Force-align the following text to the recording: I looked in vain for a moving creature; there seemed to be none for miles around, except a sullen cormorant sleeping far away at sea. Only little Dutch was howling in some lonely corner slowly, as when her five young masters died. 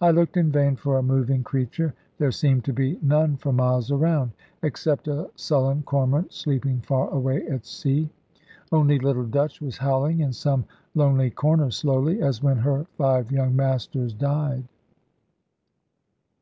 I 0.00 0.10
looked 0.10 0.38
in 0.38 0.50
vain 0.50 0.74
for 0.74 0.96
a 0.96 1.02
moving 1.02 1.44
creature; 1.44 1.92
there 2.16 2.32
seemed 2.32 2.64
to 2.64 2.72
be 2.72 2.98
none 3.02 3.36
for 3.36 3.52
miles 3.52 3.90
around, 3.92 4.30
except 4.62 5.06
a 5.06 5.28
sullen 5.36 5.82
cormorant 5.82 6.32
sleeping 6.32 6.80
far 6.80 7.10
away 7.10 7.46
at 7.46 7.66
sea. 7.66 8.08
Only 8.72 8.98
little 8.98 9.26
Dutch 9.26 9.60
was 9.60 9.76
howling 9.76 10.20
in 10.20 10.32
some 10.32 10.64
lonely 10.94 11.28
corner 11.28 11.70
slowly, 11.70 12.22
as 12.22 12.42
when 12.42 12.56
her 12.56 12.86
five 12.96 13.30
young 13.30 13.54
masters 13.54 14.14
died. 14.14 14.64